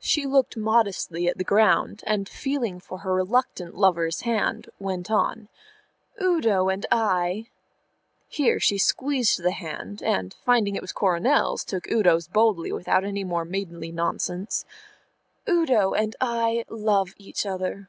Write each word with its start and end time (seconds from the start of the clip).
She 0.00 0.26
looked 0.26 0.56
modestly 0.56 1.28
at 1.28 1.38
the 1.38 1.44
ground, 1.44 2.02
and, 2.04 2.28
feeling 2.28 2.80
for 2.80 2.98
her 2.98 3.14
reluctant 3.14 3.76
lover's 3.76 4.22
hand, 4.22 4.68
went 4.80 5.08
on, 5.08 5.46
"Udo 6.20 6.68
and 6.68 6.84
I" 6.90 7.46
here 8.26 8.58
she 8.58 8.76
squeezed 8.76 9.40
the 9.40 9.52
hand, 9.52 10.02
and, 10.02 10.34
finding 10.44 10.74
it 10.74 10.82
was 10.82 10.92
Coronel's, 10.92 11.62
took 11.62 11.88
Udo's 11.92 12.26
boldly 12.26 12.72
without 12.72 13.04
any 13.04 13.22
more 13.22 13.44
maidenly 13.44 13.92
nonsense 13.92 14.64
"Udo 15.48 15.94
and 15.94 16.16
I 16.20 16.64
love 16.68 17.14
each 17.16 17.46
other." 17.46 17.88